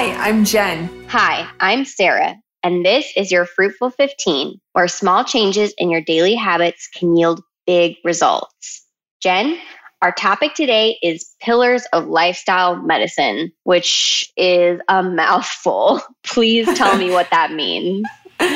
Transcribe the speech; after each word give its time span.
Hi, 0.00 0.30
I'm 0.30 0.46
Jen. 0.46 0.88
Hi, 1.08 1.46
I'm 1.60 1.84
Sarah, 1.84 2.34
and 2.62 2.86
this 2.86 3.12
is 3.18 3.30
your 3.30 3.44
Fruitful 3.44 3.90
15, 3.90 4.58
where 4.72 4.88
small 4.88 5.24
changes 5.24 5.74
in 5.76 5.90
your 5.90 6.00
daily 6.00 6.34
habits 6.34 6.88
can 6.88 7.14
yield 7.18 7.42
big 7.66 7.96
results. 8.02 8.82
Jen, 9.22 9.58
our 10.00 10.10
topic 10.12 10.54
today 10.54 10.96
is 11.02 11.34
pillars 11.42 11.84
of 11.92 12.06
lifestyle 12.06 12.76
medicine, 12.76 13.52
which 13.64 14.32
is 14.38 14.80
a 14.88 15.02
mouthful. 15.02 16.00
Please 16.22 16.66
tell 16.78 16.96
me 16.96 17.10
what 17.10 17.28
that 17.30 17.52
means. 17.52 18.06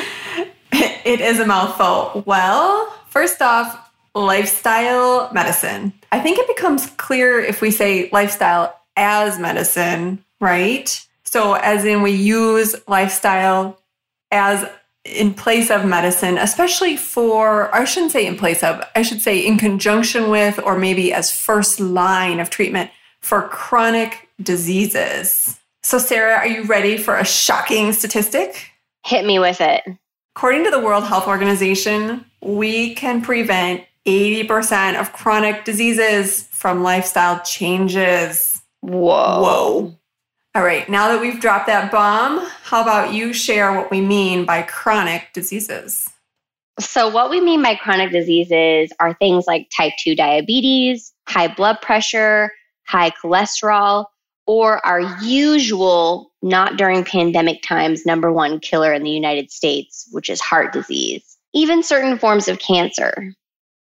It 0.73 1.21
is 1.21 1.41
a 1.41 1.47
mouthful. 1.47 2.23
Well, 2.25 2.91
first 3.11 3.43
off, 3.43 3.93
lifestyle 4.15 5.31
medicine. 5.35 5.93
I 6.11 6.21
think 6.21 6.39
it 6.39 6.49
becomes 6.49 6.87
clear 6.97 7.39
if 7.39 7.61
we 7.61 7.71
say 7.71 8.09
lifestyle 8.15 8.75
as 8.97 9.39
medicine, 9.39 10.25
right? 10.41 11.07
So, 11.35 11.55
as 11.55 11.85
in, 11.85 12.03
we 12.03 12.13
use 12.13 12.77
lifestyle 12.87 13.77
as 14.31 14.65
in 15.05 15.35
place 15.35 15.69
of 15.69 15.85
medicine, 15.85 16.39
especially 16.39 16.97
for, 16.97 17.75
I 17.75 17.87
shouldn't 17.87 18.13
say 18.13 18.25
in 18.25 18.37
place 18.37 18.63
of, 18.63 18.81
I 18.95 19.03
should 19.03 19.21
say 19.21 19.45
in 19.45 19.59
conjunction 19.59 20.31
with, 20.31 20.61
or 20.63 20.79
maybe 20.79 21.13
as 21.13 21.33
first 21.33 21.81
line 21.81 22.39
of 22.39 22.51
treatment 22.51 22.93
for 23.21 23.49
chronic 23.49 24.29
diseases. 24.41 25.59
So, 25.83 25.99
Sarah, 25.99 26.37
are 26.37 26.47
you 26.47 26.63
ready 26.67 26.97
for 26.97 27.17
a 27.17 27.25
shocking 27.25 27.93
statistic? 27.93 28.71
Hit 29.05 29.27
me 29.27 29.41
with 29.41 29.61
it. 29.61 29.83
According 30.37 30.63
to 30.63 30.71
the 30.71 30.79
World 30.79 31.03
Health 31.03 31.27
Organization, 31.27 32.25
we 32.43 32.95
can 32.95 33.23
prevent 33.23 33.83
80% 34.07 35.01
of 35.01 35.13
chronic 35.13 35.65
diseases 35.65 36.45
from 36.53 36.85
lifestyle 36.85 37.41
changes. 37.43 38.63
Whoa. 38.83 39.43
Whoa. 39.43 39.99
All 40.57 40.63
right, 40.63 40.89
now 40.89 41.09
that 41.09 41.21
we've 41.21 41.41
dropped 41.41 41.67
that 41.67 41.91
bomb, 41.91 42.47
how 42.63 42.81
about 42.83 43.13
you 43.13 43.33
share 43.33 43.73
what 43.73 43.91
we 43.91 44.01
mean 44.01 44.45
by 44.45 44.63
chronic 44.63 45.33
diseases? 45.33 46.09
So, 46.79 47.09
what 47.09 47.29
we 47.29 47.41
mean 47.41 47.61
by 47.61 47.75
chronic 47.75 48.13
diseases 48.13 48.93
are 49.01 49.15
things 49.15 49.47
like 49.49 49.69
type 49.77 49.95
2 49.99 50.15
diabetes, 50.15 51.13
high 51.27 51.49
blood 51.49 51.81
pressure, 51.83 52.53
high 52.87 53.11
cholesterol, 53.11 54.07
or 54.47 54.85
our 54.87 55.01
usual, 55.25 56.31
not 56.41 56.77
during 56.77 57.03
pandemic 57.03 57.61
times, 57.63 58.07
number 58.07 58.33
one 58.33 58.61
killer 58.61 58.93
in 58.93 59.03
the 59.03 59.11
United 59.11 59.51
States, 59.51 60.09
which 60.13 60.29
is 60.29 60.41
heart 60.41 60.73
disease, 60.73 61.37
even 61.53 61.83
certain 61.83 62.17
forms 62.17 62.47
of 62.47 62.61
cancer. 62.61 63.35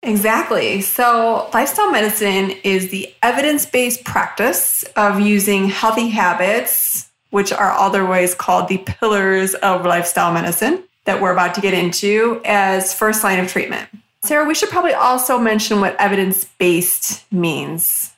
Exactly. 0.03 0.81
So, 0.81 1.49
lifestyle 1.53 1.91
medicine 1.91 2.51
is 2.63 2.89
the 2.89 3.13
evidence 3.21 3.65
based 3.65 4.03
practice 4.03 4.83
of 4.95 5.19
using 5.19 5.69
healthy 5.69 6.09
habits, 6.09 7.11
which 7.29 7.53
are 7.53 7.71
otherwise 7.71 8.33
called 8.33 8.67
the 8.67 8.79
pillars 8.79 9.53
of 9.55 9.85
lifestyle 9.85 10.33
medicine 10.33 10.83
that 11.05 11.21
we're 11.21 11.31
about 11.31 11.55
to 11.55 11.61
get 11.61 11.73
into, 11.73 12.41
as 12.45 12.93
first 12.93 13.23
line 13.23 13.39
of 13.39 13.47
treatment. 13.47 13.89
Sarah, 14.23 14.45
we 14.45 14.53
should 14.53 14.69
probably 14.69 14.93
also 14.93 15.37
mention 15.37 15.79
what 15.79 15.95
evidence 15.99 16.45
based 16.45 17.31
means. 17.31 18.11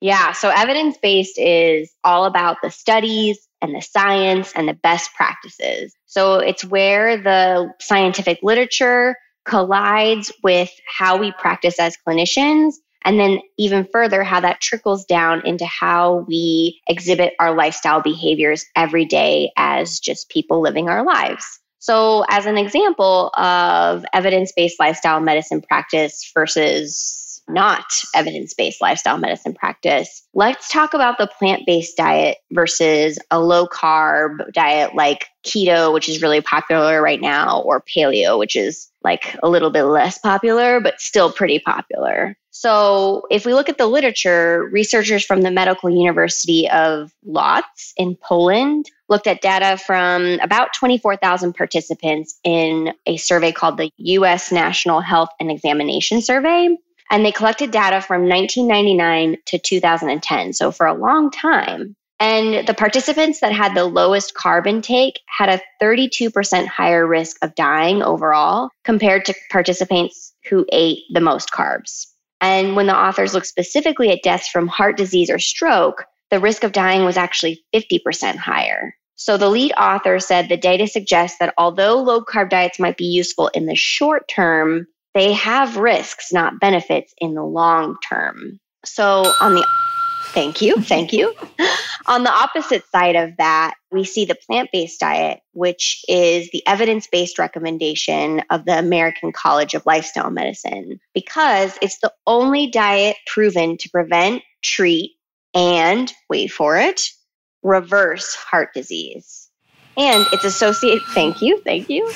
Yeah, 0.00 0.32
so 0.32 0.48
evidence 0.48 0.96
based 0.96 1.38
is 1.38 1.92
all 2.04 2.24
about 2.24 2.56
the 2.62 2.70
studies 2.70 3.46
and 3.60 3.74
the 3.74 3.82
science 3.82 4.52
and 4.54 4.66
the 4.66 4.74
best 4.74 5.12
practices. 5.14 5.94
So 6.06 6.36
it's 6.36 6.64
where 6.64 7.18
the 7.18 7.72
scientific 7.80 8.38
literature 8.42 9.14
collides 9.44 10.32
with 10.42 10.70
how 10.86 11.16
we 11.16 11.32
practice 11.32 11.78
as 11.78 11.96
clinicians. 12.06 12.74
And 13.04 13.18
then, 13.18 13.40
even 13.56 13.88
further, 13.90 14.22
how 14.22 14.40
that 14.40 14.60
trickles 14.60 15.06
down 15.06 15.46
into 15.46 15.64
how 15.64 16.26
we 16.28 16.80
exhibit 16.86 17.32
our 17.40 17.54
lifestyle 17.54 18.02
behaviors 18.02 18.66
every 18.76 19.06
day 19.06 19.52
as 19.56 19.98
just 19.98 20.28
people 20.28 20.60
living 20.60 20.90
our 20.90 21.02
lives. 21.02 21.60
So, 21.78 22.26
as 22.28 22.44
an 22.44 22.58
example 22.58 23.30
of 23.38 24.04
evidence 24.12 24.52
based 24.54 24.78
lifestyle 24.78 25.18
medicine 25.18 25.62
practice 25.62 26.30
versus 26.34 27.42
not 27.48 27.84
evidence 28.14 28.52
based 28.52 28.82
lifestyle 28.82 29.16
medicine 29.16 29.54
practice, 29.54 30.22
let's 30.34 30.68
talk 30.68 30.92
about 30.92 31.16
the 31.16 31.26
plant 31.26 31.62
based 31.66 31.96
diet 31.96 32.36
versus 32.52 33.18
a 33.30 33.40
low 33.40 33.66
carb 33.66 34.52
diet 34.52 34.94
like 34.94 35.26
keto, 35.42 35.90
which 35.92 36.06
is 36.06 36.20
really 36.20 36.42
popular 36.42 37.00
right 37.00 37.20
now, 37.20 37.62
or 37.62 37.82
paleo, 37.82 38.38
which 38.38 38.56
is 38.56 38.89
like 39.02 39.36
a 39.42 39.48
little 39.48 39.70
bit 39.70 39.84
less 39.84 40.18
popular, 40.18 40.80
but 40.80 41.00
still 41.00 41.32
pretty 41.32 41.58
popular. 41.58 42.36
So, 42.50 43.22
if 43.30 43.46
we 43.46 43.54
look 43.54 43.68
at 43.68 43.78
the 43.78 43.86
literature, 43.86 44.68
researchers 44.72 45.24
from 45.24 45.42
the 45.42 45.50
Medical 45.50 45.88
University 45.88 46.68
of 46.68 47.12
Lodz 47.24 47.94
in 47.96 48.16
Poland 48.16 48.90
looked 49.08 49.26
at 49.26 49.40
data 49.40 49.76
from 49.76 50.38
about 50.40 50.74
24,000 50.74 51.52
participants 51.54 52.38
in 52.44 52.92
a 53.06 53.16
survey 53.16 53.52
called 53.52 53.76
the 53.76 53.90
US 53.96 54.52
National 54.52 55.00
Health 55.00 55.30
and 55.40 55.50
Examination 55.50 56.22
Survey. 56.22 56.76
And 57.10 57.24
they 57.24 57.32
collected 57.32 57.72
data 57.72 58.00
from 58.00 58.28
1999 58.28 59.36
to 59.46 59.58
2010, 59.58 60.52
so 60.52 60.70
for 60.70 60.86
a 60.86 60.94
long 60.94 61.30
time. 61.30 61.96
And 62.20 62.68
the 62.68 62.74
participants 62.74 63.40
that 63.40 63.52
had 63.52 63.74
the 63.74 63.86
lowest 63.86 64.34
carb 64.34 64.66
intake 64.66 65.20
had 65.26 65.48
a 65.48 65.60
32% 65.82 66.66
higher 66.66 67.06
risk 67.06 67.38
of 67.42 67.54
dying 67.54 68.02
overall 68.02 68.68
compared 68.84 69.24
to 69.24 69.34
participants 69.50 70.34
who 70.48 70.66
ate 70.70 70.98
the 71.14 71.22
most 71.22 71.50
carbs. 71.50 72.06
And 72.42 72.76
when 72.76 72.86
the 72.86 72.96
authors 72.96 73.32
looked 73.32 73.46
specifically 73.46 74.10
at 74.10 74.22
deaths 74.22 74.48
from 74.48 74.68
heart 74.68 74.98
disease 74.98 75.30
or 75.30 75.38
stroke, 75.38 76.04
the 76.30 76.40
risk 76.40 76.62
of 76.62 76.72
dying 76.72 77.04
was 77.04 77.16
actually 77.16 77.64
50% 77.74 78.36
higher. 78.36 78.94
So 79.14 79.36
the 79.36 79.48
lead 79.48 79.72
author 79.72 80.18
said 80.18 80.48
the 80.48 80.56
data 80.56 80.86
suggests 80.86 81.38
that 81.38 81.54
although 81.58 82.02
low 82.02 82.22
carb 82.22 82.50
diets 82.50 82.78
might 82.78 82.96
be 82.96 83.04
useful 83.04 83.48
in 83.48 83.66
the 83.66 83.74
short 83.74 84.28
term, 84.28 84.86
they 85.14 85.32
have 85.32 85.76
risks, 85.76 86.32
not 86.32 86.60
benefits 86.60 87.12
in 87.18 87.34
the 87.34 87.44
long 87.44 87.96
term. 88.08 88.58
So, 88.84 89.30
on 89.40 89.54
the 89.56 89.66
Thank 90.32 90.62
you. 90.62 90.80
Thank 90.80 91.12
you. 91.12 91.34
On 92.06 92.22
the 92.22 92.32
opposite 92.32 92.84
side 92.90 93.16
of 93.16 93.36
that, 93.38 93.74
we 93.90 94.04
see 94.04 94.24
the 94.24 94.34
plant 94.34 94.70
based 94.72 95.00
diet, 95.00 95.40
which 95.52 96.04
is 96.08 96.48
the 96.50 96.66
evidence 96.66 97.06
based 97.06 97.38
recommendation 97.38 98.42
of 98.50 98.64
the 98.64 98.78
American 98.78 99.32
College 99.32 99.74
of 99.74 99.86
Lifestyle 99.86 100.30
Medicine, 100.30 101.00
because 101.14 101.78
it's 101.82 101.98
the 101.98 102.12
only 102.26 102.68
diet 102.68 103.16
proven 103.26 103.76
to 103.78 103.90
prevent, 103.90 104.42
treat, 104.62 105.12
and 105.54 106.12
wait 106.28 106.48
for 106.48 106.78
it, 106.78 107.02
reverse 107.62 108.34
heart 108.34 108.72
disease 108.72 109.50
and 109.96 110.24
it's 110.32 110.44
associated 110.44 111.02
thank 111.08 111.42
you 111.42 111.60
thank 111.62 111.90
you 111.90 112.06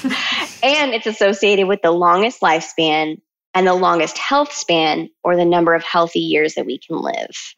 and 0.62 0.94
it's 0.94 1.06
associated 1.06 1.66
with 1.66 1.82
the 1.82 1.90
longest 1.90 2.40
lifespan 2.40 3.20
and 3.52 3.66
the 3.66 3.74
longest 3.74 4.16
health 4.16 4.52
span 4.52 5.08
or 5.22 5.36
the 5.36 5.44
number 5.44 5.74
of 5.74 5.82
healthy 5.82 6.20
years 6.20 6.54
that 6.54 6.66
we 6.66 6.78
can 6.78 6.96
live 6.96 7.54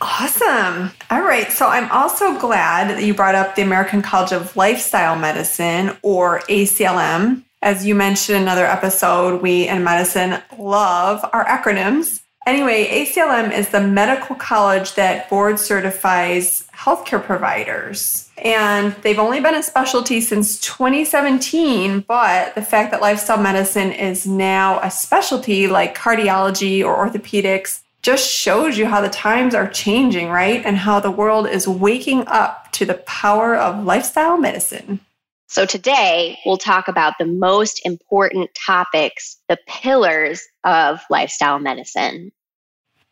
Awesome. 0.00 0.90
All 1.10 1.20
right. 1.22 1.52
So 1.52 1.68
I'm 1.68 1.90
also 1.92 2.38
glad 2.38 2.90
that 2.90 3.02
you 3.02 3.12
brought 3.12 3.34
up 3.34 3.54
the 3.54 3.62
American 3.62 4.00
College 4.00 4.32
of 4.32 4.56
Lifestyle 4.56 5.16
Medicine 5.16 5.96
or 6.02 6.40
ACLM. 6.48 7.42
As 7.62 7.84
you 7.84 7.94
mentioned 7.94 8.36
in 8.36 8.42
another 8.42 8.64
episode, 8.64 9.42
we 9.42 9.68
in 9.68 9.84
medicine 9.84 10.40
love 10.58 11.28
our 11.34 11.44
acronyms. 11.44 12.22
Anyway, 12.46 12.86
ACLM 12.86 13.52
is 13.52 13.68
the 13.68 13.82
medical 13.82 14.34
college 14.34 14.94
that 14.94 15.28
board 15.28 15.58
certifies 15.58 16.66
healthcare 16.74 17.22
providers. 17.22 18.30
And 18.38 18.94
they've 19.02 19.18
only 19.18 19.40
been 19.40 19.54
a 19.54 19.62
specialty 19.62 20.22
since 20.22 20.58
2017, 20.60 22.00
but 22.08 22.54
the 22.54 22.62
fact 22.62 22.92
that 22.92 23.02
lifestyle 23.02 23.36
medicine 23.36 23.92
is 23.92 24.26
now 24.26 24.80
a 24.80 24.90
specialty 24.90 25.66
like 25.66 25.96
cardiology 25.96 26.82
or 26.82 27.06
orthopedics 27.06 27.82
just 28.02 28.30
shows 28.30 28.78
you 28.78 28.86
how 28.86 29.00
the 29.00 29.08
times 29.08 29.54
are 29.54 29.68
changing, 29.68 30.30
right? 30.30 30.64
And 30.64 30.76
how 30.76 31.00
the 31.00 31.10
world 31.10 31.46
is 31.48 31.68
waking 31.68 32.26
up 32.26 32.72
to 32.72 32.86
the 32.86 32.94
power 32.94 33.56
of 33.56 33.84
lifestyle 33.84 34.38
medicine. 34.38 35.00
So, 35.48 35.66
today 35.66 36.38
we'll 36.46 36.58
talk 36.58 36.86
about 36.86 37.14
the 37.18 37.26
most 37.26 37.84
important 37.84 38.50
topics, 38.54 39.36
the 39.48 39.58
pillars 39.66 40.42
of 40.62 41.00
lifestyle 41.10 41.58
medicine. 41.58 42.30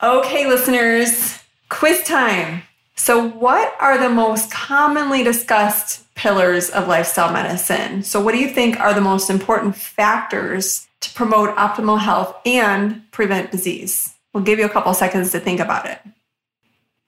Okay, 0.00 0.46
listeners, 0.46 1.40
quiz 1.68 2.04
time. 2.04 2.62
So, 2.94 3.28
what 3.28 3.74
are 3.80 3.98
the 3.98 4.08
most 4.08 4.52
commonly 4.52 5.24
discussed 5.24 6.04
pillars 6.14 6.70
of 6.70 6.86
lifestyle 6.86 7.32
medicine? 7.32 8.04
So, 8.04 8.20
what 8.20 8.32
do 8.32 8.38
you 8.38 8.48
think 8.48 8.78
are 8.78 8.94
the 8.94 9.00
most 9.00 9.30
important 9.30 9.74
factors 9.74 10.86
to 11.00 11.12
promote 11.14 11.56
optimal 11.56 11.98
health 11.98 12.36
and 12.46 13.02
prevent 13.10 13.50
disease? 13.50 14.14
We'll 14.38 14.44
give 14.44 14.60
you 14.60 14.66
a 14.66 14.68
couple 14.68 14.94
seconds 14.94 15.32
to 15.32 15.40
think 15.40 15.58
about 15.58 15.88
it. 15.88 15.98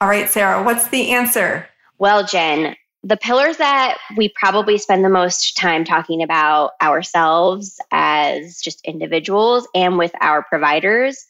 All 0.01 0.09
right, 0.09 0.29
Sarah, 0.29 0.65
what's 0.65 0.89
the 0.89 1.13
answer? 1.13 1.69
Well, 1.99 2.27
Jen, 2.27 2.75
the 3.05 3.17
pillars 3.17 3.57
that 3.59 3.99
we 4.17 4.31
probably 4.31 4.79
spend 4.79 5.05
the 5.05 5.11
most 5.11 5.57
time 5.57 5.85
talking 5.85 6.25
about 6.25 6.73
ourselves 6.83 7.79
as 7.93 8.61
just 8.61 8.85
individuals 8.85 9.69
and 9.77 9.97
with 9.97 10.11
our 10.21 10.43
providers 10.43 11.25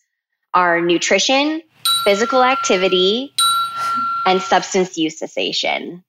are 0.55 0.81
nutrition, 0.81 1.61
physical 2.03 2.43
activity, 2.45 3.31
and 4.25 4.41
substance 4.41 4.97
use 4.97 5.19
cessation. 5.19 6.03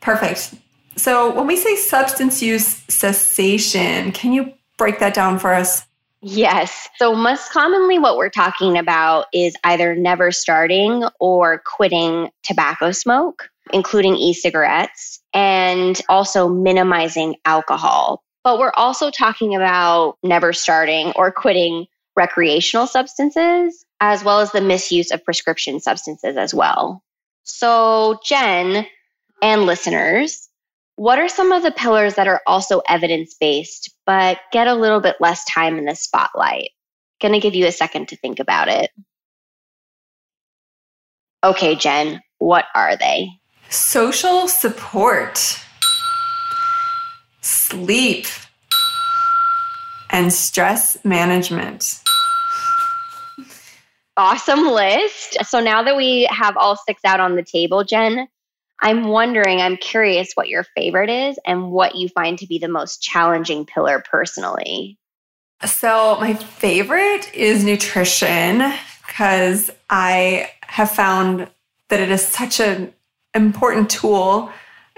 Perfect. 0.00 0.54
So, 0.94 1.34
when 1.34 1.48
we 1.48 1.56
say 1.56 1.74
substance 1.74 2.40
use 2.40 2.80
cessation, 2.86 4.12
can 4.12 4.32
you 4.32 4.52
break 4.78 5.00
that 5.00 5.14
down 5.14 5.40
for 5.40 5.52
us? 5.52 5.84
Yes. 6.26 6.88
So, 6.96 7.14
most 7.14 7.52
commonly, 7.52 7.98
what 7.98 8.16
we're 8.16 8.30
talking 8.30 8.78
about 8.78 9.26
is 9.34 9.54
either 9.62 9.94
never 9.94 10.32
starting 10.32 11.04
or 11.20 11.62
quitting 11.66 12.30
tobacco 12.42 12.92
smoke, 12.92 13.50
including 13.74 14.16
e 14.16 14.32
cigarettes, 14.32 15.20
and 15.34 16.00
also 16.08 16.48
minimizing 16.48 17.36
alcohol. 17.44 18.22
But 18.42 18.58
we're 18.58 18.72
also 18.74 19.10
talking 19.10 19.54
about 19.54 20.16
never 20.22 20.54
starting 20.54 21.12
or 21.14 21.30
quitting 21.30 21.86
recreational 22.16 22.86
substances, 22.86 23.84
as 24.00 24.24
well 24.24 24.40
as 24.40 24.50
the 24.52 24.62
misuse 24.62 25.10
of 25.10 25.22
prescription 25.24 25.78
substances 25.78 26.38
as 26.38 26.54
well. 26.54 27.02
So, 27.42 28.18
Jen 28.24 28.86
and 29.42 29.66
listeners, 29.66 30.43
what 30.96 31.18
are 31.18 31.28
some 31.28 31.52
of 31.52 31.62
the 31.62 31.72
pillars 31.72 32.14
that 32.14 32.28
are 32.28 32.40
also 32.46 32.80
evidence 32.88 33.34
based, 33.34 33.92
but 34.06 34.38
get 34.52 34.68
a 34.68 34.74
little 34.74 35.00
bit 35.00 35.16
less 35.20 35.44
time 35.44 35.78
in 35.78 35.86
the 35.86 35.94
spotlight? 35.94 36.70
Gonna 37.20 37.40
give 37.40 37.54
you 37.54 37.66
a 37.66 37.72
second 37.72 38.08
to 38.08 38.16
think 38.16 38.38
about 38.38 38.68
it. 38.68 38.90
Okay, 41.42 41.74
Jen, 41.74 42.20
what 42.38 42.66
are 42.74 42.96
they? 42.96 43.28
Social 43.70 44.46
support, 44.46 45.60
sleep, 47.40 48.26
and 50.10 50.32
stress 50.32 50.96
management. 51.04 52.00
Awesome 54.16 54.68
list. 54.68 55.36
So 55.44 55.58
now 55.58 55.82
that 55.82 55.96
we 55.96 56.28
have 56.30 56.56
all 56.56 56.76
six 56.76 57.00
out 57.04 57.18
on 57.18 57.34
the 57.34 57.42
table, 57.42 57.82
Jen, 57.82 58.28
I'm 58.80 59.08
wondering, 59.08 59.60
I'm 59.60 59.76
curious 59.76 60.32
what 60.34 60.48
your 60.48 60.64
favorite 60.76 61.10
is 61.10 61.38
and 61.46 61.70
what 61.70 61.94
you 61.94 62.08
find 62.08 62.38
to 62.38 62.46
be 62.46 62.58
the 62.58 62.68
most 62.68 63.02
challenging 63.02 63.64
pillar 63.64 64.02
personally. 64.10 64.98
So, 65.64 66.18
my 66.20 66.34
favorite 66.34 67.32
is 67.34 67.64
nutrition 67.64 68.72
because 69.06 69.70
I 69.88 70.50
have 70.62 70.90
found 70.90 71.48
that 71.88 72.00
it 72.00 72.10
is 72.10 72.26
such 72.26 72.60
an 72.60 72.92
important 73.34 73.88
tool 73.88 74.50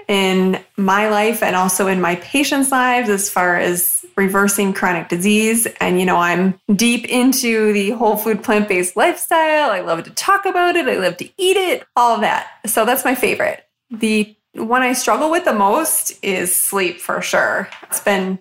in 0.07 0.61
my 0.75 1.09
life 1.09 1.43
and 1.43 1.55
also 1.55 1.87
in 1.87 2.01
my 2.01 2.15
patients' 2.15 2.71
lives 2.71 3.09
as 3.09 3.29
far 3.29 3.57
as 3.57 4.05
reversing 4.15 4.73
chronic 4.73 5.09
disease. 5.09 5.67
And, 5.79 5.99
you 5.99 6.05
know, 6.05 6.17
I'm 6.17 6.59
deep 6.75 7.05
into 7.05 7.71
the 7.73 7.91
whole 7.91 8.17
food 8.17 8.43
plant 8.43 8.67
based 8.67 8.97
lifestyle. 8.97 9.69
I 9.69 9.81
love 9.81 10.03
to 10.03 10.11
talk 10.11 10.45
about 10.45 10.75
it, 10.75 10.87
I 10.87 10.97
love 10.97 11.17
to 11.17 11.29
eat 11.37 11.55
it, 11.55 11.85
all 11.95 12.19
that. 12.21 12.49
So, 12.65 12.83
that's 12.83 13.05
my 13.05 13.15
favorite. 13.15 13.66
The 13.89 14.35
one 14.53 14.81
I 14.81 14.93
struggle 14.93 15.29
with 15.29 15.45
the 15.45 15.53
most 15.53 16.13
is 16.23 16.55
sleep 16.55 16.99
for 16.99 17.21
sure. 17.21 17.69
It's 17.83 17.99
been 17.99 18.39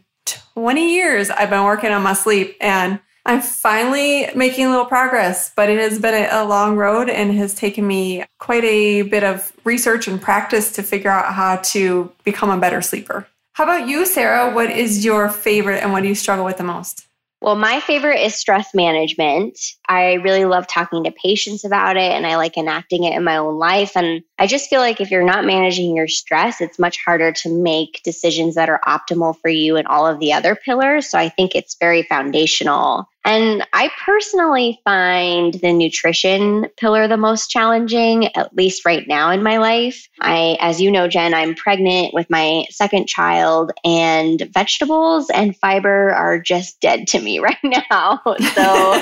20 0.54 0.94
years 0.94 1.30
I've 1.30 1.50
been 1.50 1.64
working 1.64 1.90
on 1.92 2.02
my 2.02 2.14
sleep 2.14 2.56
and 2.60 3.00
I'm 3.26 3.42
finally 3.42 4.28
making 4.36 4.66
a 4.66 4.70
little 4.70 4.84
progress, 4.84 5.52
but 5.56 5.68
it 5.68 5.78
has 5.80 5.98
been 5.98 6.28
a, 6.30 6.44
long 6.44 6.76
road 6.76 7.10
and 7.10 7.32
has 7.34 7.54
taken 7.54 7.84
me 7.84 8.24
quite 8.38 8.62
a 8.62 9.02
bit 9.02 9.24
of 9.24 9.52
research 9.64 10.06
and 10.06 10.22
practice 10.22 10.70
to 10.72 10.82
figure 10.84 11.10
out 11.10 11.34
how 11.34 11.56
to 11.56 12.12
become 12.22 12.50
a 12.50 12.58
better 12.58 12.80
sleeper. 12.80 13.26
How 13.54 13.64
about 13.64 13.88
you, 13.88 14.06
Sarah? 14.06 14.54
What 14.54 14.70
is 14.70 15.04
your 15.04 15.28
favorite 15.28 15.82
and 15.82 15.92
what 15.92 16.02
do 16.02 16.08
you 16.08 16.14
struggle 16.14 16.44
with 16.44 16.56
the 16.56 16.64
most? 16.64 17.08
Well, 17.42 17.54
my 17.54 17.80
favorite 17.80 18.20
is 18.20 18.34
stress 18.34 18.74
management. 18.74 19.58
I 19.88 20.14
really 20.14 20.46
love 20.46 20.66
talking 20.66 21.04
to 21.04 21.12
patients 21.12 21.64
about 21.64 21.96
it 21.96 22.10
and 22.12 22.26
I 22.26 22.36
like 22.36 22.56
enacting 22.56 23.04
it 23.04 23.14
in 23.14 23.24
my 23.24 23.36
own 23.36 23.58
life. 23.58 23.94
And 23.94 24.22
I 24.38 24.46
just 24.46 24.70
feel 24.70 24.80
like 24.80 25.00
if 25.00 25.10
you're 25.10 25.22
not 25.22 25.44
managing 25.44 25.94
your 25.94 26.08
stress, 26.08 26.60
it's 26.62 26.78
much 26.78 26.98
harder 27.04 27.32
to 27.32 27.62
make 27.62 28.00
decisions 28.04 28.54
that 28.54 28.70
are 28.70 28.80
optimal 28.86 29.38
for 29.38 29.50
you 29.50 29.76
and 29.76 29.86
all 29.86 30.06
of 30.06 30.18
the 30.18 30.32
other 30.32 30.54
pillars. 30.54 31.10
So 31.10 31.18
I 31.18 31.28
think 31.28 31.54
it's 31.54 31.76
very 31.78 32.02
foundational. 32.04 33.06
And 33.26 33.66
I 33.72 33.90
personally 34.04 34.80
find 34.84 35.54
the 35.54 35.72
nutrition 35.72 36.68
pillar 36.76 37.08
the 37.08 37.16
most 37.16 37.50
challenging, 37.50 38.34
at 38.36 38.54
least 38.54 38.84
right 38.84 39.06
now 39.08 39.32
in 39.32 39.42
my 39.42 39.58
life. 39.58 40.08
I, 40.20 40.56
as 40.60 40.80
you 40.80 40.92
know, 40.92 41.08
Jen, 41.08 41.34
I'm 41.34 41.56
pregnant 41.56 42.14
with 42.14 42.30
my 42.30 42.66
second 42.70 43.08
child, 43.08 43.72
and 43.84 44.48
vegetables 44.54 45.28
and 45.30 45.56
fiber 45.56 46.12
are 46.12 46.40
just 46.40 46.80
dead 46.80 47.08
to 47.08 47.20
me 47.20 47.38
right 47.40 47.58
now. 47.64 48.22
So 48.54 48.94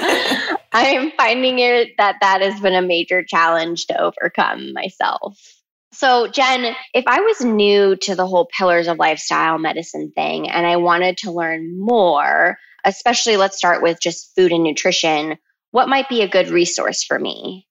I'm 0.72 1.12
finding 1.18 1.58
it 1.58 1.90
that 1.98 2.16
that 2.22 2.40
has 2.40 2.58
been 2.60 2.74
a 2.74 2.80
major 2.80 3.22
challenge 3.22 3.86
to 3.88 4.00
overcome 4.00 4.72
myself. 4.72 5.38
So, 5.92 6.28
Jen, 6.28 6.74
if 6.94 7.04
I 7.06 7.20
was 7.20 7.42
new 7.42 7.94
to 7.96 8.16
the 8.16 8.26
whole 8.26 8.48
pillars 8.56 8.88
of 8.88 8.98
lifestyle 8.98 9.58
medicine 9.58 10.12
thing 10.14 10.48
and 10.48 10.66
I 10.66 10.76
wanted 10.78 11.18
to 11.18 11.30
learn 11.30 11.78
more, 11.78 12.56
especially 12.84 13.36
let's 13.36 13.56
start 13.56 13.82
with 13.82 14.00
just 14.00 14.34
food 14.34 14.52
and 14.52 14.62
nutrition, 14.62 15.38
what 15.70 15.88
might 15.88 16.08
be 16.08 16.22
a 16.22 16.28
good 16.28 16.48
resource 16.48 17.02
for 17.02 17.18
me? 17.18 17.66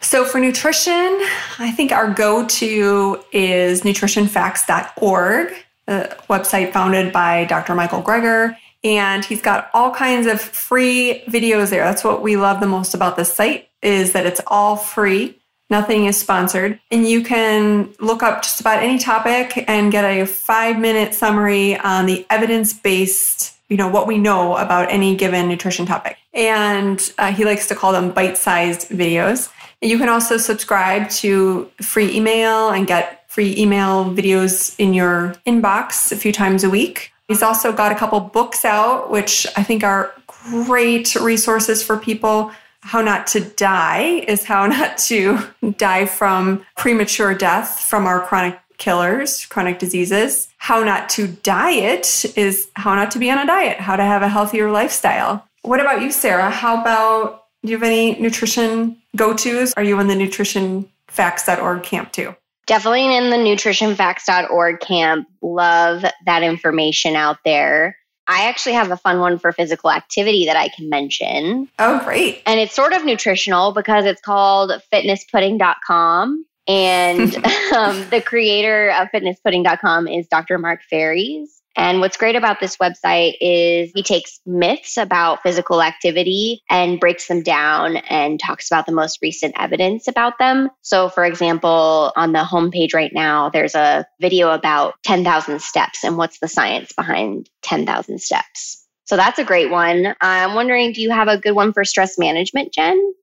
So, 0.00 0.24
for 0.24 0.38
nutrition, 0.38 1.18
I 1.58 1.72
think 1.74 1.90
our 1.90 2.12
go 2.12 2.46
to 2.46 3.24
is 3.32 3.82
nutritionfacts.org, 3.82 5.54
a 5.88 6.16
website 6.30 6.72
founded 6.72 7.12
by 7.12 7.44
Dr. 7.46 7.74
Michael 7.74 8.02
Greger. 8.02 8.56
And 8.84 9.24
he's 9.24 9.42
got 9.42 9.70
all 9.74 9.92
kinds 9.92 10.28
of 10.28 10.40
free 10.40 11.24
videos 11.26 11.70
there. 11.70 11.82
That's 11.82 12.04
what 12.04 12.22
we 12.22 12.36
love 12.36 12.60
the 12.60 12.68
most 12.68 12.94
about 12.94 13.16
this 13.16 13.32
site 13.32 13.68
is 13.82 14.12
that 14.12 14.24
it's 14.24 14.40
all 14.46 14.76
free. 14.76 15.36
Nothing 15.68 16.06
is 16.06 16.18
sponsored. 16.18 16.78
And 16.90 17.06
you 17.06 17.22
can 17.22 17.92
look 17.98 18.22
up 18.22 18.42
just 18.42 18.60
about 18.60 18.82
any 18.82 18.98
topic 18.98 19.64
and 19.68 19.90
get 19.90 20.04
a 20.04 20.26
five 20.26 20.78
minute 20.78 21.12
summary 21.12 21.76
on 21.76 22.06
the 22.06 22.24
evidence 22.30 22.72
based 22.72 23.57
you 23.68 23.76
know 23.76 23.88
what 23.88 24.06
we 24.06 24.18
know 24.18 24.56
about 24.56 24.90
any 24.90 25.14
given 25.14 25.48
nutrition 25.48 25.86
topic. 25.86 26.18
And 26.32 27.00
uh, 27.18 27.32
he 27.32 27.44
likes 27.44 27.68
to 27.68 27.74
call 27.74 27.92
them 27.92 28.10
bite-sized 28.10 28.88
videos. 28.88 29.50
You 29.80 29.98
can 29.98 30.08
also 30.08 30.36
subscribe 30.38 31.10
to 31.10 31.70
free 31.82 32.14
email 32.14 32.70
and 32.70 32.86
get 32.86 33.30
free 33.30 33.54
email 33.56 34.06
videos 34.06 34.74
in 34.78 34.94
your 34.94 35.34
inbox 35.46 36.10
a 36.10 36.16
few 36.16 36.32
times 36.32 36.64
a 36.64 36.70
week. 36.70 37.12
He's 37.28 37.42
also 37.42 37.72
got 37.72 37.92
a 37.92 37.94
couple 37.94 38.18
books 38.20 38.64
out 38.64 39.10
which 39.10 39.46
i 39.54 39.62
think 39.62 39.84
are 39.84 40.12
great 40.26 41.14
resources 41.14 41.82
for 41.82 41.96
people. 41.96 42.50
How 42.80 43.02
not 43.02 43.26
to 43.28 43.40
die 43.40 44.24
is 44.26 44.44
how 44.44 44.66
not 44.78 44.98
to 45.08 45.38
die 45.76 46.06
from 46.06 46.64
premature 46.76 47.34
death 47.34 47.80
from 47.80 48.06
our 48.06 48.20
chronic 48.20 48.58
killers, 48.78 49.44
chronic 49.46 49.78
diseases. 49.78 50.48
How 50.58 50.82
not 50.82 51.08
to 51.10 51.28
diet 51.28 52.24
is 52.36 52.68
how 52.74 52.94
not 52.94 53.10
to 53.12 53.18
be 53.18 53.30
on 53.30 53.38
a 53.38 53.46
diet, 53.46 53.78
how 53.78 53.96
to 53.96 54.04
have 54.04 54.22
a 54.22 54.28
healthier 54.28 54.70
lifestyle. 54.70 55.44
What 55.62 55.80
about 55.80 56.00
you, 56.00 56.10
Sarah? 56.10 56.50
How 56.50 56.80
about 56.80 57.44
do 57.62 57.70
you 57.70 57.76
have 57.76 57.86
any 57.86 58.18
nutrition 58.20 58.96
go 59.16 59.34
tos? 59.34 59.74
Are 59.76 59.82
you 59.82 59.98
in 60.00 60.06
the 60.06 60.14
nutritionfacts.org 60.14 61.82
camp 61.82 62.12
too? 62.12 62.34
Definitely 62.66 63.16
in 63.16 63.30
the 63.30 63.36
nutritionfacts.org 63.36 64.80
camp. 64.80 65.26
Love 65.42 66.04
that 66.26 66.42
information 66.42 67.16
out 67.16 67.38
there. 67.44 67.96
I 68.28 68.46
actually 68.46 68.74
have 68.74 68.90
a 68.90 68.96
fun 68.96 69.20
one 69.20 69.38
for 69.38 69.52
physical 69.52 69.90
activity 69.90 70.44
that 70.44 70.56
I 70.56 70.68
can 70.68 70.90
mention. 70.90 71.68
Oh, 71.78 71.98
great. 72.04 72.42
And 72.44 72.60
it's 72.60 72.74
sort 72.74 72.92
of 72.92 73.04
nutritional 73.06 73.72
because 73.72 74.04
it's 74.04 74.20
called 74.20 74.70
fitnesspudding.com. 74.92 76.44
And 76.68 77.34
um, 77.74 78.08
the 78.10 78.22
creator 78.24 78.90
of 78.90 79.08
fitnesspudding.com 79.08 80.06
is 80.06 80.28
Dr. 80.28 80.58
Mark 80.58 80.80
Faries. 80.88 81.58
And 81.78 82.00
what's 82.00 82.16
great 82.16 82.34
about 82.34 82.58
this 82.58 82.76
website 82.78 83.34
is 83.40 83.92
he 83.94 84.02
takes 84.02 84.40
myths 84.44 84.96
about 84.96 85.42
physical 85.44 85.80
activity 85.80 86.60
and 86.68 86.98
breaks 86.98 87.28
them 87.28 87.40
down 87.40 87.98
and 88.08 88.40
talks 88.40 88.68
about 88.68 88.86
the 88.86 88.92
most 88.92 89.20
recent 89.22 89.54
evidence 89.56 90.08
about 90.08 90.38
them. 90.40 90.70
So, 90.82 91.08
for 91.08 91.24
example, 91.24 92.12
on 92.16 92.32
the 92.32 92.40
homepage 92.40 92.94
right 92.94 93.12
now, 93.14 93.48
there's 93.48 93.76
a 93.76 94.04
video 94.20 94.50
about 94.50 94.94
10,000 95.04 95.62
steps 95.62 96.02
and 96.02 96.16
what's 96.16 96.40
the 96.40 96.48
science 96.48 96.92
behind 96.92 97.48
10,000 97.62 98.20
steps. 98.20 98.84
So, 99.04 99.16
that's 99.16 99.38
a 99.38 99.44
great 99.44 99.70
one. 99.70 100.16
I'm 100.20 100.54
wondering, 100.54 100.92
do 100.92 101.00
you 101.00 101.10
have 101.10 101.28
a 101.28 101.38
good 101.38 101.52
one 101.52 101.72
for 101.72 101.84
stress 101.84 102.18
management, 102.18 102.72
Jen? 102.74 103.14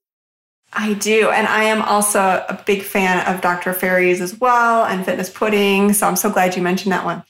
I 0.76 0.92
do. 0.92 1.30
And 1.30 1.46
I 1.48 1.64
am 1.64 1.80
also 1.80 2.20
a 2.20 2.62
big 2.66 2.82
fan 2.82 3.26
of 3.26 3.40
Dr. 3.40 3.72
Faries 3.72 4.20
as 4.20 4.38
well 4.38 4.84
and 4.84 5.04
Fitness 5.04 5.30
Pudding. 5.30 5.94
So 5.94 6.06
I'm 6.06 6.16
so 6.16 6.30
glad 6.30 6.54
you 6.54 6.62
mentioned 6.62 6.92
that 6.92 7.04
one. 7.04 7.24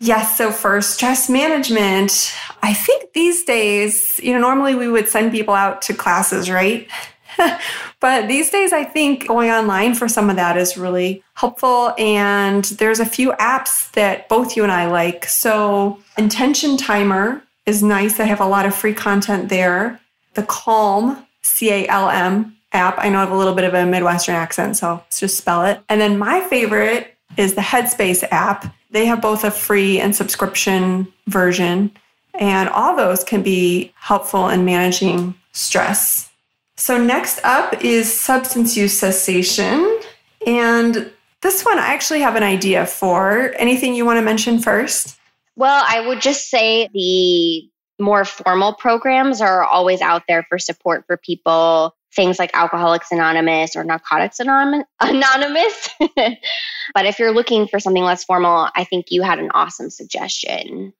Yes. 0.00 0.36
So 0.36 0.50
for 0.50 0.80
stress 0.80 1.30
management, 1.30 2.34
I 2.62 2.74
think 2.74 3.12
these 3.12 3.44
days, 3.44 4.18
you 4.20 4.32
know, 4.32 4.40
normally 4.40 4.74
we 4.74 4.88
would 4.88 5.08
send 5.08 5.30
people 5.30 5.54
out 5.54 5.80
to 5.82 5.94
classes, 5.94 6.50
right? 6.50 6.88
but 8.00 8.26
these 8.26 8.50
days, 8.50 8.72
I 8.72 8.82
think 8.82 9.28
going 9.28 9.50
online 9.50 9.94
for 9.94 10.08
some 10.08 10.28
of 10.28 10.36
that 10.36 10.56
is 10.56 10.76
really 10.76 11.22
helpful. 11.34 11.94
And 11.98 12.64
there's 12.64 13.00
a 13.00 13.06
few 13.06 13.32
apps 13.34 13.90
that 13.92 14.28
both 14.28 14.56
you 14.56 14.64
and 14.64 14.72
I 14.72 14.86
like. 14.86 15.26
So 15.26 16.00
Intention 16.16 16.76
Timer 16.76 17.42
is 17.64 17.80
nice. 17.82 18.18
I 18.18 18.24
have 18.24 18.40
a 18.40 18.46
lot 18.46 18.66
of 18.66 18.74
free 18.74 18.94
content 18.94 19.50
there. 19.50 20.00
The 20.34 20.42
Calm, 20.44 21.24
C 21.42 21.70
A 21.70 21.86
L 21.88 22.08
M 22.08 22.57
app. 22.72 22.96
I 22.98 23.08
know 23.08 23.18
I 23.18 23.20
have 23.20 23.30
a 23.30 23.36
little 23.36 23.54
bit 23.54 23.64
of 23.64 23.74
a 23.74 23.86
Midwestern 23.86 24.34
accent, 24.34 24.76
so 24.76 24.94
let's 24.94 25.20
just 25.20 25.36
spell 25.36 25.64
it. 25.64 25.80
And 25.88 26.00
then 26.00 26.18
my 26.18 26.40
favorite 26.48 27.14
is 27.36 27.54
the 27.54 27.60
Headspace 27.60 28.24
app. 28.30 28.74
They 28.90 29.06
have 29.06 29.20
both 29.20 29.44
a 29.44 29.50
free 29.50 30.00
and 30.00 30.14
subscription 30.14 31.12
version, 31.26 31.92
and 32.34 32.68
all 32.68 32.96
those 32.96 33.24
can 33.24 33.42
be 33.42 33.92
helpful 33.96 34.48
in 34.48 34.64
managing 34.64 35.34
stress. 35.52 36.30
So, 36.76 36.96
next 36.96 37.40
up 37.44 37.84
is 37.84 38.12
substance 38.12 38.76
use 38.76 38.96
cessation. 38.96 40.00
And 40.46 41.10
this 41.42 41.64
one 41.64 41.78
I 41.78 41.88
actually 41.88 42.20
have 42.20 42.36
an 42.36 42.42
idea 42.42 42.86
for. 42.86 43.52
Anything 43.58 43.94
you 43.94 44.04
want 44.04 44.18
to 44.18 44.22
mention 44.22 44.60
first? 44.60 45.18
Well, 45.56 45.84
I 45.86 46.06
would 46.06 46.20
just 46.20 46.50
say 46.50 46.88
the 46.94 47.68
more 48.00 48.24
formal 48.24 48.74
programs 48.74 49.40
are 49.40 49.64
always 49.64 50.00
out 50.00 50.22
there 50.28 50.44
for 50.48 50.58
support 50.58 51.04
for 51.06 51.16
people 51.16 51.96
things 52.18 52.40
like 52.40 52.50
Alcoholics 52.52 53.12
Anonymous 53.12 53.76
or 53.76 53.84
Narcotics 53.84 54.40
Anonymous. 55.00 55.88
but 56.00 57.06
if 57.06 57.18
you're 57.20 57.30
looking 57.30 57.68
for 57.68 57.78
something 57.78 58.02
less 58.02 58.24
formal, 58.24 58.68
I 58.74 58.82
think 58.82 59.06
you 59.10 59.22
had 59.22 59.38
an 59.38 59.50
awesome 59.54 59.88
suggestion. 59.88 60.92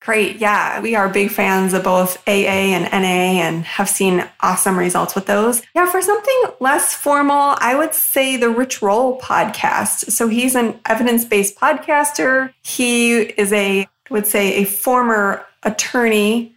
Great. 0.00 0.36
Yeah, 0.36 0.80
we 0.80 0.94
are 0.94 1.08
big 1.08 1.30
fans 1.30 1.74
of 1.74 1.84
both 1.84 2.16
AA 2.26 2.72
and 2.72 2.84
NA 2.92 3.42
and 3.42 3.64
have 3.64 3.88
seen 3.88 4.26
awesome 4.40 4.78
results 4.78 5.14
with 5.14 5.26
those. 5.26 5.62
Yeah, 5.74 5.90
for 5.90 6.00
something 6.00 6.42
less 6.60 6.94
formal, 6.94 7.56
I 7.58 7.74
would 7.74 7.94
say 7.94 8.36
the 8.36 8.50
Rich 8.50 8.80
Roll 8.80 9.18
podcast. 9.20 10.12
So 10.12 10.28
he's 10.28 10.54
an 10.54 10.80
evidence 10.86 11.26
based 11.26 11.56
podcaster. 11.56 12.52
He 12.62 13.20
is 13.20 13.52
a, 13.52 13.80
I 13.82 13.88
would 14.10 14.26
say, 14.26 14.62
a 14.62 14.64
former 14.64 15.44
attorney 15.62 16.53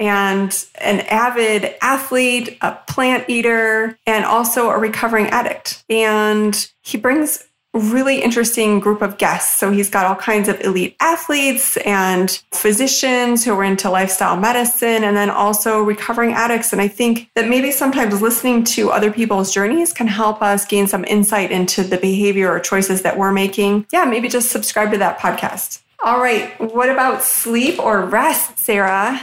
and 0.00 0.66
an 0.80 1.00
avid 1.00 1.74
athlete, 1.82 2.58
a 2.62 2.72
plant 2.88 3.26
eater, 3.28 3.96
and 4.06 4.24
also 4.24 4.70
a 4.70 4.78
recovering 4.78 5.26
addict. 5.26 5.84
And 5.88 6.68
he 6.82 6.98
brings 6.98 7.46
really 7.72 8.20
interesting 8.20 8.80
group 8.80 9.00
of 9.00 9.16
guests. 9.18 9.60
So 9.60 9.70
he's 9.70 9.88
got 9.88 10.04
all 10.04 10.16
kinds 10.16 10.48
of 10.48 10.60
elite 10.62 10.96
athletes 10.98 11.76
and 11.78 12.42
physicians 12.52 13.44
who 13.44 13.52
are 13.52 13.62
into 13.62 13.88
lifestyle 13.90 14.36
medicine 14.36 15.04
and 15.04 15.16
then 15.16 15.30
also 15.30 15.80
recovering 15.82 16.32
addicts. 16.32 16.72
And 16.72 16.82
I 16.82 16.88
think 16.88 17.30
that 17.36 17.48
maybe 17.48 17.70
sometimes 17.70 18.20
listening 18.20 18.64
to 18.64 18.90
other 18.90 19.12
people's 19.12 19.54
journeys 19.54 19.92
can 19.92 20.08
help 20.08 20.42
us 20.42 20.66
gain 20.66 20.88
some 20.88 21.04
insight 21.04 21.52
into 21.52 21.84
the 21.84 21.98
behavior 21.98 22.50
or 22.50 22.58
choices 22.58 23.02
that 23.02 23.16
we're 23.16 23.32
making. 23.32 23.86
Yeah, 23.92 24.04
maybe 24.04 24.28
just 24.28 24.50
subscribe 24.50 24.90
to 24.90 24.98
that 24.98 25.20
podcast. 25.20 25.80
All 26.02 26.18
right. 26.18 26.58
What 26.60 26.88
about 26.88 27.22
sleep 27.22 27.78
or 27.78 28.04
rest, 28.04 28.58
Sarah? 28.58 29.20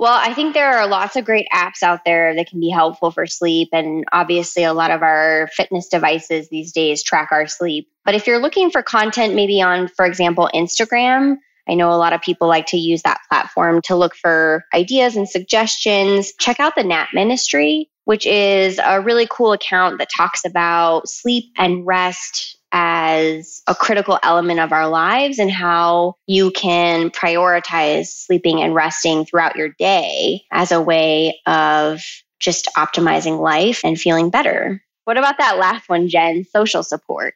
Well, 0.00 0.18
I 0.18 0.32
think 0.32 0.54
there 0.54 0.78
are 0.78 0.86
lots 0.86 1.14
of 1.16 1.26
great 1.26 1.46
apps 1.52 1.82
out 1.82 2.06
there 2.06 2.34
that 2.34 2.48
can 2.48 2.58
be 2.58 2.70
helpful 2.70 3.10
for 3.10 3.26
sleep. 3.26 3.68
And 3.70 4.06
obviously, 4.12 4.64
a 4.64 4.72
lot 4.72 4.90
of 4.90 5.02
our 5.02 5.50
fitness 5.54 5.88
devices 5.88 6.48
these 6.48 6.72
days 6.72 7.02
track 7.02 7.28
our 7.32 7.46
sleep. 7.46 7.86
But 8.06 8.14
if 8.14 8.26
you're 8.26 8.38
looking 8.38 8.70
for 8.70 8.82
content, 8.82 9.34
maybe 9.34 9.60
on, 9.60 9.88
for 9.88 10.06
example, 10.06 10.48
Instagram, 10.54 11.36
I 11.68 11.74
know 11.74 11.90
a 11.90 12.00
lot 12.00 12.14
of 12.14 12.22
people 12.22 12.48
like 12.48 12.64
to 12.68 12.78
use 12.78 13.02
that 13.02 13.20
platform 13.28 13.82
to 13.82 13.94
look 13.94 14.14
for 14.14 14.64
ideas 14.72 15.16
and 15.16 15.28
suggestions. 15.28 16.32
Check 16.40 16.60
out 16.60 16.76
the 16.76 16.82
Nap 16.82 17.10
Ministry, 17.12 17.90
which 18.06 18.24
is 18.24 18.80
a 18.82 19.02
really 19.02 19.28
cool 19.30 19.52
account 19.52 19.98
that 19.98 20.08
talks 20.16 20.46
about 20.46 21.10
sleep 21.10 21.44
and 21.58 21.86
rest 21.86 22.56
as 22.72 23.62
a 23.66 23.74
critical 23.74 24.18
element 24.22 24.60
of 24.60 24.72
our 24.72 24.88
lives 24.88 25.38
and 25.38 25.50
how 25.50 26.14
you 26.26 26.50
can 26.52 27.10
prioritize 27.10 28.06
sleeping 28.06 28.60
and 28.62 28.74
resting 28.74 29.24
throughout 29.24 29.56
your 29.56 29.70
day 29.78 30.42
as 30.52 30.72
a 30.72 30.80
way 30.80 31.40
of 31.46 32.02
just 32.38 32.68
optimizing 32.76 33.40
life 33.40 33.80
and 33.84 34.00
feeling 34.00 34.30
better. 34.30 34.82
What 35.04 35.18
about 35.18 35.38
that 35.38 35.58
last 35.58 35.88
one, 35.88 36.08
Jen? 36.08 36.44
Social 36.44 36.82
support. 36.82 37.34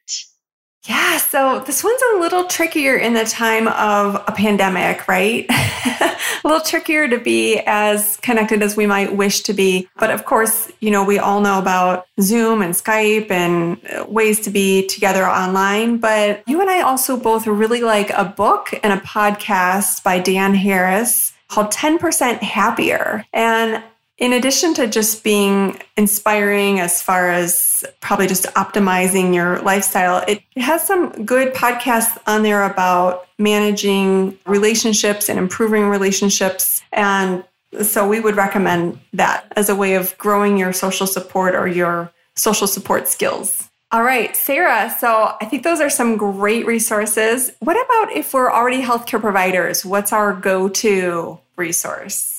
Yeah, 0.87 1.17
so 1.17 1.61
this 1.61 1.83
one's 1.83 2.03
a 2.14 2.19
little 2.19 2.45
trickier 2.45 2.97
in 2.97 3.14
the 3.14 3.25
time 3.25 3.69
of 3.69 4.17
a 4.17 4.33
pandemic, 4.33 5.09
right? 5.09 5.47
a 5.50 6.17
little 6.45 6.61
trickier 6.61 7.09
to 7.09 7.19
be 7.19 7.61
as 7.67 8.19
connected 8.19 8.62
as 8.62 8.76
we 8.76 8.87
might 8.87 9.17
wish 9.17 9.41
to 9.43 9.55
be. 9.55 9.88
But 9.99 10.11
of 10.11 10.26
course, 10.26 10.71
you 10.81 10.91
know, 10.91 11.03
we 11.03 11.19
all 11.19 11.41
know 11.41 11.59
about 11.59 12.07
Zoom 12.21 12.61
and 12.61 12.75
Skype 12.75 13.31
and 13.31 13.81
uh, 13.87 14.05
ways 14.07 14.41
to 14.41 14.50
be 14.50 14.87
together 14.87 15.26
online. 15.26 15.99
But 15.99 16.43
you 16.47 16.61
and 16.61 16.69
I 16.69 16.83
also 16.83 17.17
both 17.17 17.47
really 17.47 17.81
like 17.81 18.11
a 18.11 18.25
book 18.25 18.69
and 18.83 18.93
a 18.93 19.03
podcast 19.03 20.03
by 20.05 20.19
Dan 20.19 20.55
Harris 20.55 21.33
called 21.49 21.71
10% 21.71 22.43
Happier. 22.43 23.25
And 23.33 23.83
in 24.18 24.33
addition 24.33 24.75
to 24.75 24.87
just 24.87 25.25
being 25.25 25.80
inspiring 25.97 26.78
as 26.78 27.02
far 27.02 27.30
as 27.30 27.85
probably 28.00 28.26
just 28.26 28.44
optimizing 28.54 29.35
your 29.35 29.61
lifestyle, 29.62 30.25
it 30.28 30.42
has 30.56 30.87
some 30.87 31.25
good 31.25 31.52
podcasts 31.52 32.16
on 32.26 32.42
there 32.42 32.62
about 32.62 33.26
managing 33.38 34.38
relationships 34.47 35.28
and 35.28 35.38
improving 35.38 35.88
relationships. 35.88 36.83
And 36.92 37.44
so 37.83 38.06
we 38.06 38.21
would 38.21 38.37
recommend 38.37 39.00
that 39.14 39.52
as 39.56 39.68
a 39.68 39.75
way 39.75 39.94
of 39.94 40.16
growing 40.16 40.56
your 40.56 40.73
social 40.73 41.09
support 41.09 41.56
or 41.56 41.66
your 41.66 42.12
social 42.37 42.68
support 42.68 43.09
skills. 43.09 43.68
All 43.90 44.02
right, 44.02 44.35
Sarah. 44.35 44.94
So 44.99 45.37
I 45.40 45.44
think 45.44 45.62
those 45.62 45.80
are 45.80 45.90
some 45.90 46.16
great 46.16 46.66
resources. 46.66 47.52
What 47.61 47.76
about 47.76 48.16
if 48.16 48.33
we're 48.35 48.50
already 48.50 48.83
healthcare 48.83 49.21
providers? 49.21 49.85
What's 49.85 50.12
our 50.12 50.33
go 50.33 50.68
to 50.68 51.38
resource? 51.56 52.34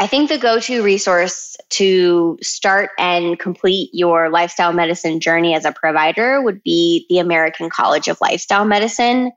I 0.00 0.06
think 0.06 0.28
the 0.28 0.38
go 0.38 0.60
to 0.60 0.82
resource 0.84 1.56
to 1.70 2.38
start 2.40 2.90
and 2.98 3.36
complete 3.36 3.90
your 3.92 4.30
lifestyle 4.30 4.72
medicine 4.72 5.18
journey 5.18 5.56
as 5.56 5.64
a 5.64 5.72
provider 5.72 6.40
would 6.40 6.62
be 6.62 7.04
the 7.08 7.18
American 7.18 7.68
College 7.68 8.06
of 8.06 8.20
Lifestyle 8.20 8.64
Medicine. 8.64 9.32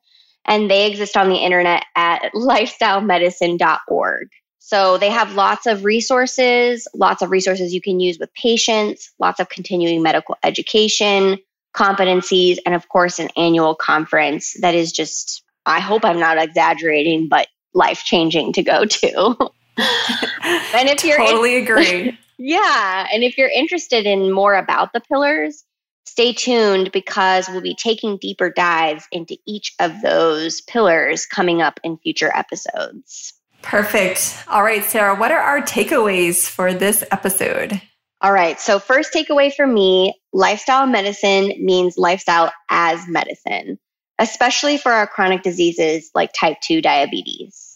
And 0.46 0.70
they 0.70 0.86
exist 0.86 1.18
on 1.18 1.30
the 1.30 1.38
internet 1.38 1.86
at 1.96 2.32
lifestylemedicine.org. 2.36 4.30
So 4.60 5.00
they 5.00 5.10
have 5.10 5.34
lots 5.34 5.66
of 5.66 5.84
resources, 5.84 6.88
lots 6.94 7.24
of 7.24 7.32
resources 7.32 7.74
you 7.74 7.82
can 7.82 8.00
use 8.00 8.20
with 8.20 8.32
patients, 8.36 9.12
lots 9.20 9.40
of 9.40 9.50
continuing 9.50 10.04
medical 10.04 10.38
education, 10.44 11.40
competencies, 11.76 12.60
and 12.68 12.76
of 12.76 12.88
course, 12.88 13.18
an 13.18 13.30
annual 13.36 13.74
conference 13.74 14.56
that 14.62 14.76
is 14.76 14.92
just, 14.92 15.44
I 15.66 15.80
hope 15.80 16.06
I'm 16.06 16.20
not 16.20 16.38
exaggerating, 16.38 17.28
but 17.28 17.48
life 17.74 18.04
changing 18.04 18.54
to 18.54 18.62
go 18.62 18.86
to. 18.86 19.50
and 20.44 20.90
if 20.90 21.04
you're 21.04 21.18
totally 21.18 21.58
in- 21.58 21.64
agree. 21.64 22.18
yeah. 22.38 23.08
And 23.14 23.24
if 23.24 23.38
you're 23.38 23.50
interested 23.50 24.06
in 24.06 24.32
more 24.32 24.56
about 24.56 24.94
the 24.94 25.02
pillars, 25.02 25.64
stay 26.06 26.34
tuned 26.34 26.92
because 26.92 27.48
we'll 27.50 27.62
be 27.62 27.76
taking 27.76 28.18
deeper 28.18 28.50
dives 28.50 29.08
into 29.12 29.38
each 29.46 29.74
of 29.80 30.02
those 30.02 30.62
pillars 30.62 31.26
coming 31.26 31.62
up 31.62 31.80
in 31.84 31.98
future 31.98 32.32
episodes. 32.36 33.34
Perfect. 33.62 34.44
All 34.48 34.64
right, 34.64 34.84
Sarah, 34.84 35.16
what 35.16 35.32
are 35.32 35.40
our 35.40 35.62
takeaways 35.62 36.50
for 36.50 36.74
this 36.74 37.04
episode? 37.12 37.82
All 38.22 38.34
right. 38.34 38.60
So, 38.60 38.80
first 38.80 39.14
takeaway 39.14 39.54
for 39.54 39.66
me 39.66 40.14
lifestyle 40.34 40.86
medicine 40.86 41.54
means 41.60 41.98
lifestyle 41.98 42.52
as 42.70 43.08
medicine, 43.08 43.80
especially 44.20 44.78
for 44.78 44.92
our 44.92 45.08
chronic 45.08 45.42
diseases 45.42 46.12
like 46.14 46.32
type 46.34 46.58
2 46.62 46.82
diabetes. 46.82 47.71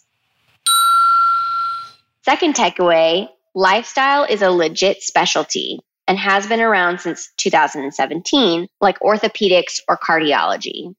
Second 2.25 2.55
takeaway 2.55 3.29
lifestyle 3.53 4.23
is 4.23 4.41
a 4.41 4.49
legit 4.49 5.03
specialty 5.03 5.79
and 6.07 6.17
has 6.17 6.47
been 6.47 6.59
around 6.59 6.99
since 6.99 7.31
2017, 7.37 8.67
like 8.81 8.97
orthopedics 9.01 9.79
or 9.87 9.95
cardiology. 9.95 10.95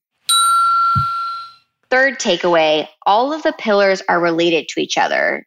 Third 1.90 2.20
takeaway 2.20 2.86
all 3.06 3.32
of 3.32 3.42
the 3.42 3.52
pillars 3.58 4.02
are 4.08 4.20
related 4.20 4.68
to 4.68 4.80
each 4.80 4.96
other. 4.96 5.44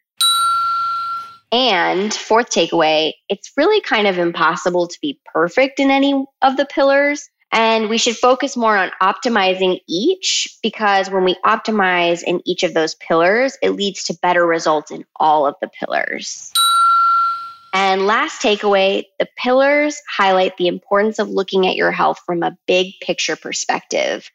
And 1.53 2.13
fourth 2.13 2.49
takeaway, 2.49 3.13
it's 3.29 3.53
really 3.55 3.79
kind 3.79 4.05
of 4.05 4.17
impossible 4.17 4.89
to 4.89 4.99
be 5.01 5.17
perfect 5.33 5.79
in 5.79 5.91
any 5.91 6.25
of 6.41 6.57
the 6.57 6.65
pillars. 6.65 7.29
And 7.51 7.89
we 7.89 7.97
should 7.97 8.15
focus 8.15 8.55
more 8.55 8.77
on 8.77 8.91
optimizing 9.01 9.79
each 9.87 10.47
because 10.61 11.09
when 11.09 11.23
we 11.23 11.35
optimize 11.45 12.21
in 12.23 12.41
each 12.45 12.63
of 12.63 12.73
those 12.73 12.95
pillars, 12.95 13.57
it 13.63 13.71
leads 13.71 14.03
to 14.05 14.17
better 14.21 14.45
results 14.45 14.91
in 14.91 15.03
all 15.15 15.47
of 15.47 15.55
the 15.61 15.67
pillars. 15.67 16.51
And 17.73 18.07
last 18.07 18.41
takeaway 18.41 19.03
the 19.19 19.27
pillars 19.37 19.99
highlight 20.09 20.57
the 20.57 20.67
importance 20.67 21.19
of 21.19 21.29
looking 21.29 21.67
at 21.67 21.75
your 21.75 21.91
health 21.91 22.19
from 22.25 22.43
a 22.43 22.57
big 22.67 22.93
picture 23.01 23.35
perspective. 23.35 24.29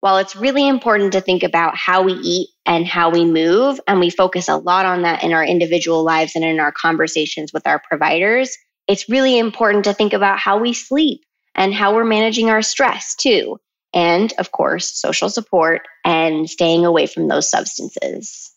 While 0.00 0.18
it's 0.18 0.36
really 0.36 0.68
important 0.68 1.12
to 1.12 1.22
think 1.22 1.42
about 1.42 1.76
how 1.76 2.02
we 2.02 2.12
eat 2.12 2.48
and 2.66 2.86
how 2.86 3.08
we 3.08 3.24
move, 3.24 3.80
and 3.88 4.00
we 4.00 4.10
focus 4.10 4.48
a 4.48 4.56
lot 4.56 4.84
on 4.84 5.02
that 5.02 5.22
in 5.22 5.32
our 5.32 5.44
individual 5.44 6.04
lives 6.04 6.32
and 6.34 6.44
in 6.44 6.60
our 6.60 6.72
conversations 6.72 7.54
with 7.54 7.66
our 7.66 7.80
providers, 7.88 8.54
it's 8.86 9.08
really 9.08 9.38
important 9.38 9.84
to 9.84 9.94
think 9.94 10.12
about 10.12 10.38
how 10.38 10.58
we 10.58 10.74
sleep 10.74 11.22
and 11.54 11.74
how 11.74 11.94
we're 11.94 12.04
managing 12.04 12.50
our 12.50 12.62
stress 12.62 13.14
too. 13.14 13.58
And 13.92 14.32
of 14.38 14.50
course, 14.50 14.92
social 14.92 15.28
support 15.30 15.82
and 16.04 16.50
staying 16.50 16.84
away 16.84 17.06
from 17.06 17.28
those 17.28 17.48
substances. 17.48 18.50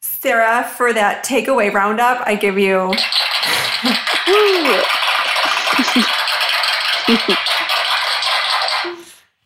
Sarah, 0.00 0.64
for 0.76 0.92
that 0.92 1.24
takeaway 1.24 1.72
roundup, 1.72 2.26
I 2.26 2.34
give 2.34 2.58
you. 2.58 2.76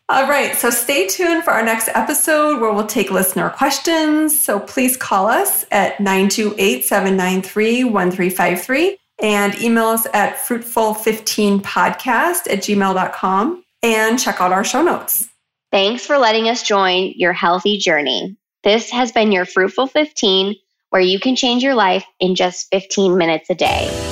All 0.09 0.27
right, 0.29 0.57
so 0.57 0.71
stay 0.71 1.07
tuned 1.07 1.45
for 1.45 1.51
our 1.51 1.63
next 1.65 1.89
episode 1.89 2.61
where 2.61 2.73
we'll 2.73 2.87
take 2.87 3.11
listener 3.11 3.51
questions. 3.51 4.43
So 4.43 4.59
please 4.59 4.97
call 4.97 5.29
us 5.29 5.65
at 5.71 6.01
928 6.01 6.85
793 6.85 7.85
1353 7.85 8.97
and 9.23 9.61
email 9.61 9.87
us 9.87 10.07
at 10.13 10.37
fruitful15podcast 10.39 12.51
at 12.51 12.59
gmail.com 12.59 13.65
and 13.83 14.19
check 14.19 14.41
out 14.41 14.53
our 14.53 14.65
show 14.65 14.83
notes. 14.83 15.29
Thanks 15.71 16.05
for 16.05 16.19
letting 16.19 16.49
us 16.49 16.63
join 16.63 17.13
your 17.17 17.33
healthy 17.33 17.79
journey. 17.79 18.37
This 18.63 18.91
has 18.91 19.13
been 19.13 19.33
your 19.33 19.47
Fruitful 19.47 19.87
15, 19.87 20.55
where 20.91 21.01
you 21.01 21.21
can 21.21 21.37
change 21.37 21.63
your 21.63 21.75
life 21.75 22.05
in 22.19 22.35
just 22.35 22.69
15 22.71 23.17
minutes 23.17 23.49
a 23.51 23.55
day. 23.55 24.10